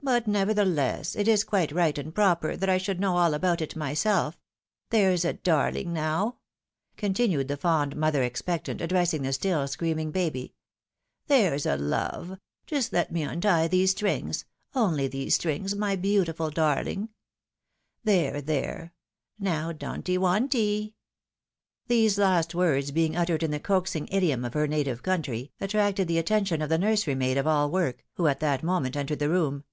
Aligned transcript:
But, 0.00 0.28
nevertheless, 0.28 1.16
it 1.16 1.26
is 1.26 1.42
quite 1.42 1.72
right 1.72 1.98
and 1.98 2.14
proper 2.14 2.56
that 2.56 2.68
I 2.68 2.78
should 2.78 3.00
know 3.00 3.16
all 3.16 3.34
about 3.34 3.60
it 3.60 3.74
myself— 3.74 4.38
there's 4.90 5.24
a 5.24 5.32
darling 5.32 5.92
now;" 5.92 6.36
continued 6.96 7.48
the 7.48 7.56
fond 7.56 7.96
mother 7.96 8.22
expectant, 8.22 8.80
addressing 8.80 9.22
the 9.22 9.32
still 9.32 9.66
screaming 9.66 10.12
baby." 10.12 10.54
There's 11.26 11.66
a 11.66 11.76
love— 11.76 12.38
just 12.68 12.92
let 12.92 13.10
me 13.10 13.22
untie 13.24 13.66
these 13.66 13.90
strings, 13.90 14.44
only 14.72 15.08
these 15.08 15.34
strings, 15.34 15.74
my 15.74 15.96
beautiful 15.96 16.48
darling! 16.48 17.08
There, 18.04 18.40
there, 18.40 18.40
there— 18.40 18.94
now 19.50 19.72
donty 19.72 20.16
wonty!" 20.16 20.94
These 21.88 22.18
last 22.18 22.54
words 22.54 22.92
being 22.92 23.16
uttered 23.16 23.42
in 23.42 23.50
the 23.50 23.60
coaxing 23.60 24.06
idiom 24.12 24.44
of 24.44 24.54
her 24.54 24.68
native 24.68 25.02
country, 25.02 25.50
attracted 25.60 26.06
the 26.06 26.18
attention 26.18 26.62
of 26.62 26.68
the 26.68 26.78
nursery 26.78 27.16
maid 27.16 27.36
of 27.36 27.48
all 27.48 27.68
work, 27.68 28.06
who 28.14 28.28
at 28.28 28.38
that 28.40 28.62
moment 28.62 28.96
entered 28.96 29.18
the 29.18 29.28
room. 29.28 29.64